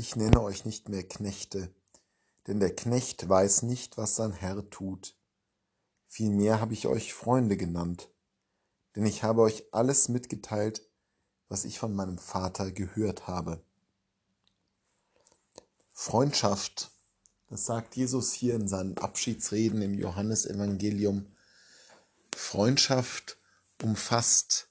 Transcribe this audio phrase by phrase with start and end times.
[0.00, 1.70] Ich nenne euch nicht mehr Knechte,
[2.46, 5.14] denn der Knecht weiß nicht, was sein Herr tut.
[6.06, 8.08] Vielmehr habe ich euch Freunde genannt,
[8.96, 10.88] denn ich habe euch alles mitgeteilt,
[11.50, 13.62] was ich von meinem Vater gehört habe.
[15.92, 16.92] Freundschaft,
[17.50, 21.26] das sagt Jesus hier in seinen Abschiedsreden im Johannesevangelium.
[22.34, 23.36] Freundschaft
[23.82, 24.70] umfasst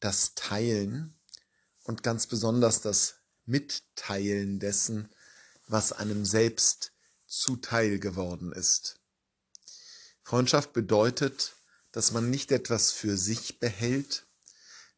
[0.00, 1.14] das Teilen
[1.84, 5.08] und ganz besonders das Mitteilen dessen,
[5.66, 6.92] was einem selbst
[7.26, 9.00] zuteil geworden ist.
[10.22, 11.54] Freundschaft bedeutet,
[11.92, 14.26] dass man nicht etwas für sich behält,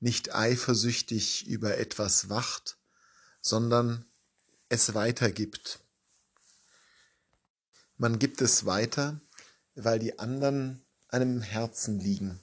[0.01, 2.77] nicht eifersüchtig über etwas wacht,
[3.41, 4.05] sondern
[4.69, 5.81] es weitergibt.
[7.97, 9.21] Man gibt es weiter,
[9.75, 12.41] weil die anderen einem Herzen liegen,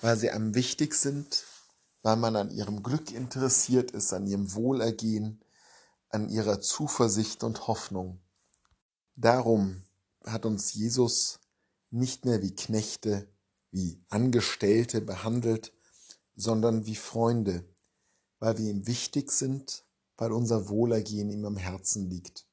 [0.00, 1.44] weil sie einem wichtig sind,
[2.06, 5.42] weil man an ihrem Glück interessiert ist, an ihrem Wohlergehen,
[6.08, 8.20] an ihrer Zuversicht und Hoffnung.
[9.16, 9.82] Darum
[10.24, 11.40] hat uns Jesus
[11.90, 13.26] nicht mehr wie Knechte,
[13.72, 15.72] wie Angestellte behandelt,
[16.36, 17.64] sondern wie Freunde,
[18.38, 19.84] weil wir ihm wichtig sind,
[20.16, 22.46] weil unser Wohlergehen ihm am Herzen liegt.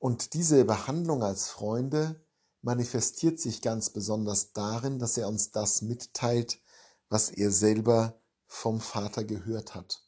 [0.00, 2.20] Und diese Behandlung als Freunde
[2.60, 6.58] manifestiert sich ganz besonders darin, dass er uns das mitteilt,
[7.10, 10.02] was er selber vom Vater gehört hat.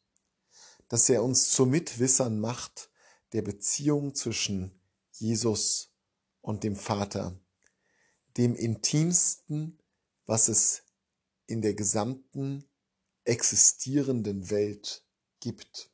[0.89, 2.91] Dass er uns zu Mitwissern macht
[3.33, 5.91] der Beziehung zwischen Jesus
[6.41, 7.39] und dem Vater,
[8.37, 9.79] dem intimsten,
[10.27, 10.83] was es
[11.47, 12.65] in der gesamten
[13.25, 15.05] existierenden Welt
[15.41, 15.91] gibt.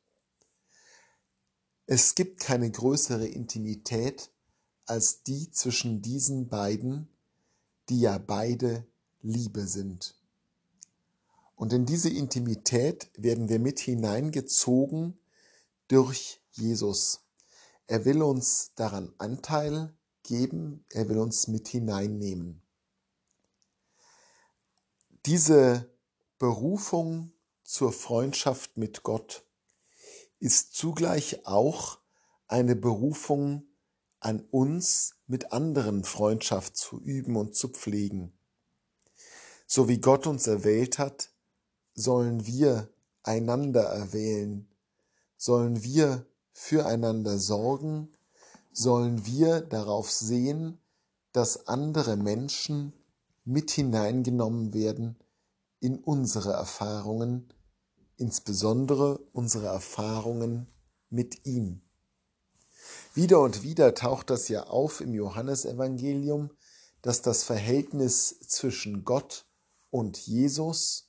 [1.85, 4.31] Es gibt keine größere Intimität
[4.85, 7.07] als die zwischen diesen beiden,
[7.89, 8.87] die ja beide
[9.21, 10.18] Liebe sind.
[11.59, 15.19] Und in diese Intimität werden wir mit hineingezogen
[15.89, 17.25] durch Jesus.
[17.85, 19.93] Er will uns daran Anteil
[20.23, 22.61] geben, er will uns mit hineinnehmen.
[25.25, 25.93] Diese
[26.37, 27.33] Berufung
[27.65, 29.43] zur Freundschaft mit Gott
[30.39, 31.99] ist zugleich auch
[32.47, 33.65] eine Berufung
[34.21, 38.31] an uns, mit anderen Freundschaft zu üben und zu pflegen.
[39.67, 41.33] So wie Gott uns erwählt hat,
[41.99, 42.89] sollen wir
[43.23, 44.67] einander erwählen,
[45.37, 48.13] sollen wir füreinander sorgen,
[48.71, 50.79] sollen wir darauf sehen,
[51.33, 52.93] dass andere Menschen
[53.43, 55.17] mit hineingenommen werden
[55.79, 57.53] in unsere Erfahrungen,
[58.15, 60.67] insbesondere unsere Erfahrungen
[61.09, 61.81] mit ihm.
[63.13, 66.51] Wieder und wieder taucht das ja auf im Johannesevangelium,
[67.01, 69.45] dass das Verhältnis zwischen Gott
[69.89, 71.08] und Jesus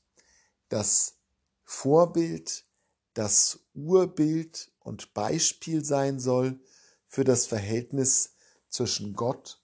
[0.70, 1.16] das
[1.64, 2.64] Vorbild,
[3.12, 6.58] das Urbild und Beispiel sein soll
[7.06, 8.32] für das Verhältnis
[8.70, 9.60] zwischen Gott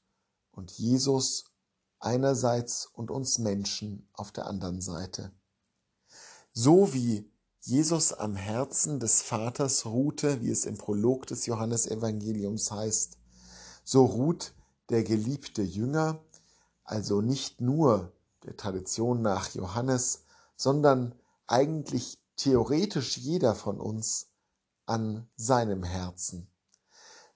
[0.53, 1.45] und Jesus
[2.01, 5.33] einerseits und uns Menschen auf der anderen Seite.
[6.53, 7.31] So wie
[7.61, 13.19] Jesus am Herzen des Vaters ruhte, wie es im Prolog des Johannesevangeliums heißt,
[13.85, 14.55] so ruht
[14.89, 16.25] der geliebte Jünger,
[16.85, 18.13] also nicht nur
[18.45, 20.26] der Tradition nach Johannes,
[20.57, 21.15] sondern
[21.47, 24.29] eigentlich theoretisch jeder von uns
[24.87, 26.49] an seinem Herzen.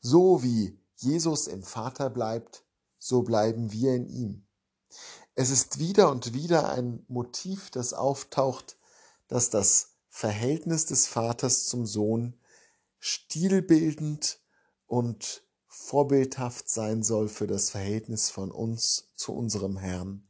[0.00, 2.64] So wie Jesus im Vater bleibt,
[2.98, 4.46] so bleiben wir in ihm.
[5.34, 8.76] Es ist wieder und wieder ein Motiv, das auftaucht,
[9.28, 12.34] dass das Verhältnis des Vaters zum Sohn
[12.98, 14.40] stilbildend
[14.86, 20.26] und vorbildhaft sein soll für das Verhältnis von uns zu unserem Herrn.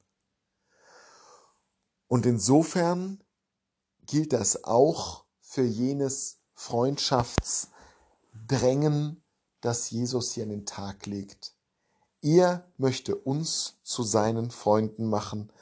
[2.11, 3.23] Und insofern
[4.05, 9.23] gilt das auch für jenes Freundschaftsdrängen,
[9.61, 11.55] das Jesus hier an den Tag legt.
[12.21, 15.53] Er möchte uns zu seinen Freunden machen,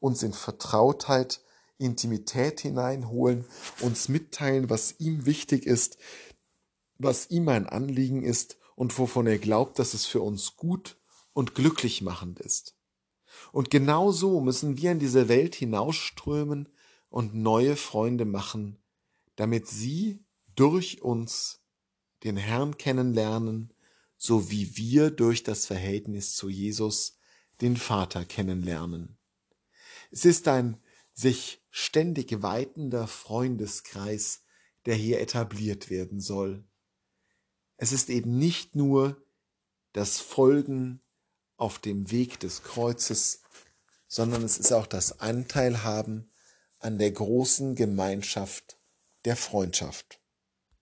[0.00, 1.40] uns in Vertrautheit,
[1.78, 3.44] Intimität hineinholen,
[3.80, 5.98] uns mitteilen, was ihm wichtig ist,
[6.98, 10.98] was ihm ein Anliegen ist und wovon er glaubt, dass es für uns gut
[11.32, 12.74] und glücklich machend ist.
[13.52, 16.68] Und genau so müssen wir in diese Welt hinausströmen
[17.08, 18.78] und neue Freunde machen,
[19.36, 20.24] damit sie
[20.54, 21.62] durch uns
[22.24, 23.72] den Herrn kennenlernen,
[24.16, 27.18] so wie wir durch das Verhältnis zu Jesus
[27.60, 29.18] den Vater kennenlernen.
[30.10, 30.78] Es ist ein
[31.12, 34.44] sich ständig weitender Freundeskreis,
[34.86, 36.64] der hier etabliert werden soll.
[37.76, 39.22] Es ist eben nicht nur
[39.92, 41.01] das Folgen
[41.62, 43.42] auf dem Weg des Kreuzes,
[44.08, 46.28] sondern es ist auch das Anteilhaben
[46.80, 48.78] an der großen Gemeinschaft
[49.24, 50.21] der Freundschaft.